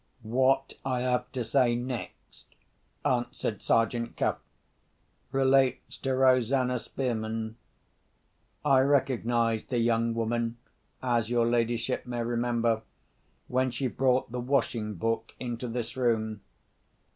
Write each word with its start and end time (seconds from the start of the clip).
"What 0.23 0.73
I 0.83 1.01
have 1.01 1.31
to 1.33 1.43
say 1.43 1.75
next," 1.75 2.45
answered 3.05 3.61
Sergeant 3.61 4.17
Cuff, 4.17 4.39
"relates 5.31 5.95
to 5.97 6.15
Rosanna 6.15 6.79
Spearman. 6.79 7.55
I 8.65 8.79
recognised 8.79 9.69
the 9.69 9.77
young 9.77 10.15
woman, 10.15 10.57
as 11.03 11.29
your 11.29 11.45
ladyship 11.47 12.07
may 12.07 12.23
remember, 12.23 12.81
when 13.47 13.69
she 13.69 13.85
brought 13.85 14.31
the 14.31 14.41
washing 14.41 14.95
book 14.95 15.33
into 15.39 15.67
this 15.67 15.95
room. 15.95 16.41